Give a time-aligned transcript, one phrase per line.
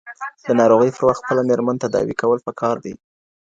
[0.47, 2.93] د ناروغۍ پر وخت خپله ميرمن تداوي کول پکار دي.